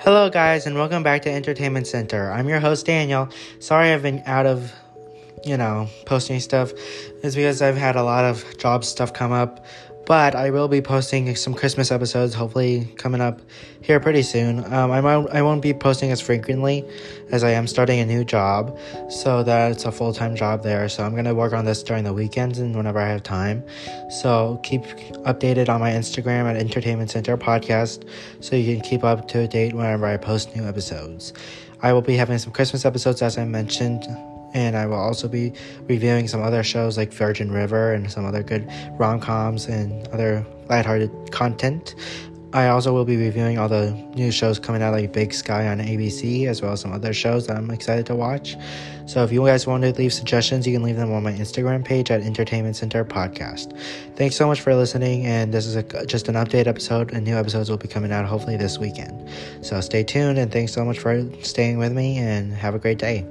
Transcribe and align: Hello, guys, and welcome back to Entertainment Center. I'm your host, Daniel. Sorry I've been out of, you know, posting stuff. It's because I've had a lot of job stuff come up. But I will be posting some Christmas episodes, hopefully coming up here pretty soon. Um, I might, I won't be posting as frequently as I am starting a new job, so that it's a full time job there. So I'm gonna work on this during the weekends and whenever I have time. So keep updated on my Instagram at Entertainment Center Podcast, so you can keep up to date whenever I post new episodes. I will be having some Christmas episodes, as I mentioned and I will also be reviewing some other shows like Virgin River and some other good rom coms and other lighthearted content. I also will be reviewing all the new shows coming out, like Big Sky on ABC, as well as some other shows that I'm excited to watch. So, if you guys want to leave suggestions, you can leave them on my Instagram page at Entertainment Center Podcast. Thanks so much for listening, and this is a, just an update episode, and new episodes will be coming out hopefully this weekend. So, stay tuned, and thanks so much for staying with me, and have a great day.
Hello, 0.00 0.28
guys, 0.28 0.66
and 0.66 0.76
welcome 0.76 1.02
back 1.02 1.22
to 1.22 1.30
Entertainment 1.30 1.86
Center. 1.86 2.30
I'm 2.30 2.48
your 2.48 2.60
host, 2.60 2.84
Daniel. 2.84 3.30
Sorry 3.60 3.92
I've 3.92 4.02
been 4.02 4.22
out 4.26 4.44
of, 4.44 4.72
you 5.42 5.56
know, 5.56 5.88
posting 6.04 6.38
stuff. 6.38 6.72
It's 7.22 7.34
because 7.34 7.62
I've 7.62 7.78
had 7.78 7.96
a 7.96 8.02
lot 8.02 8.24
of 8.24 8.58
job 8.58 8.84
stuff 8.84 9.14
come 9.14 9.32
up. 9.32 9.64
But 10.06 10.36
I 10.36 10.50
will 10.50 10.68
be 10.68 10.80
posting 10.80 11.34
some 11.34 11.52
Christmas 11.52 11.90
episodes, 11.90 12.32
hopefully 12.32 12.94
coming 12.96 13.20
up 13.20 13.40
here 13.80 13.98
pretty 13.98 14.22
soon. 14.22 14.60
Um, 14.72 14.92
I 14.92 15.00
might, 15.00 15.26
I 15.32 15.42
won't 15.42 15.62
be 15.62 15.74
posting 15.74 16.12
as 16.12 16.20
frequently 16.20 16.84
as 17.32 17.42
I 17.42 17.50
am 17.50 17.66
starting 17.66 17.98
a 17.98 18.06
new 18.06 18.24
job, 18.24 18.78
so 19.10 19.42
that 19.42 19.72
it's 19.72 19.84
a 19.84 19.90
full 19.90 20.12
time 20.12 20.36
job 20.36 20.62
there. 20.62 20.88
So 20.88 21.02
I'm 21.02 21.16
gonna 21.16 21.34
work 21.34 21.52
on 21.52 21.64
this 21.64 21.82
during 21.82 22.04
the 22.04 22.12
weekends 22.12 22.60
and 22.60 22.76
whenever 22.76 23.00
I 23.00 23.08
have 23.08 23.24
time. 23.24 23.64
So 24.08 24.60
keep 24.62 24.82
updated 25.26 25.68
on 25.68 25.80
my 25.80 25.90
Instagram 25.90 26.44
at 26.44 26.56
Entertainment 26.56 27.10
Center 27.10 27.36
Podcast, 27.36 28.08
so 28.40 28.54
you 28.54 28.76
can 28.76 28.88
keep 28.88 29.02
up 29.02 29.26
to 29.28 29.48
date 29.48 29.74
whenever 29.74 30.06
I 30.06 30.16
post 30.18 30.54
new 30.54 30.64
episodes. 30.64 31.32
I 31.82 31.92
will 31.92 32.02
be 32.02 32.16
having 32.16 32.38
some 32.38 32.52
Christmas 32.52 32.84
episodes, 32.84 33.22
as 33.22 33.38
I 33.38 33.44
mentioned 33.44 34.06
and 34.56 34.74
I 34.74 34.86
will 34.86 34.96
also 34.96 35.28
be 35.28 35.52
reviewing 35.82 36.28
some 36.28 36.42
other 36.42 36.64
shows 36.64 36.96
like 36.96 37.12
Virgin 37.12 37.52
River 37.52 37.92
and 37.92 38.10
some 38.10 38.24
other 38.24 38.42
good 38.42 38.66
rom 38.98 39.20
coms 39.20 39.66
and 39.66 40.08
other 40.08 40.46
lighthearted 40.70 41.10
content. 41.30 41.94
I 42.54 42.68
also 42.68 42.94
will 42.94 43.04
be 43.04 43.18
reviewing 43.18 43.58
all 43.58 43.68
the 43.68 43.90
new 44.14 44.30
shows 44.30 44.58
coming 44.58 44.80
out, 44.80 44.92
like 44.92 45.12
Big 45.12 45.34
Sky 45.34 45.68
on 45.68 45.78
ABC, 45.78 46.46
as 46.46 46.62
well 46.62 46.72
as 46.72 46.80
some 46.80 46.90
other 46.90 47.12
shows 47.12 47.46
that 47.48 47.56
I'm 47.56 47.70
excited 47.70 48.06
to 48.06 48.14
watch. 48.14 48.56
So, 49.04 49.22
if 49.22 49.30
you 49.30 49.44
guys 49.44 49.66
want 49.66 49.82
to 49.82 49.92
leave 49.92 50.14
suggestions, 50.14 50.66
you 50.66 50.72
can 50.72 50.82
leave 50.82 50.96
them 50.96 51.12
on 51.12 51.22
my 51.22 51.32
Instagram 51.32 51.84
page 51.84 52.10
at 52.10 52.22
Entertainment 52.22 52.76
Center 52.76 53.04
Podcast. 53.04 53.78
Thanks 54.16 54.36
so 54.36 54.46
much 54.46 54.62
for 54.62 54.74
listening, 54.74 55.26
and 55.26 55.52
this 55.52 55.66
is 55.66 55.76
a, 55.76 55.82
just 56.06 56.28
an 56.28 56.34
update 56.34 56.66
episode, 56.66 57.12
and 57.12 57.26
new 57.26 57.36
episodes 57.36 57.68
will 57.68 57.76
be 57.76 57.88
coming 57.88 58.10
out 58.10 58.24
hopefully 58.24 58.56
this 58.56 58.78
weekend. 58.78 59.28
So, 59.60 59.78
stay 59.82 60.02
tuned, 60.02 60.38
and 60.38 60.50
thanks 60.50 60.72
so 60.72 60.82
much 60.82 60.98
for 60.98 61.28
staying 61.42 61.76
with 61.76 61.92
me, 61.92 62.16
and 62.16 62.54
have 62.54 62.74
a 62.74 62.78
great 62.78 62.98
day. 62.98 63.26